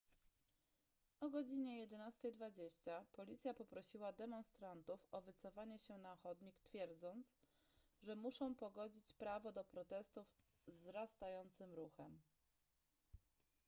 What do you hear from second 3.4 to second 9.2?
poprosiła demonstrantów o wycofanie się na chodnik twierdząc że muszą pogodzić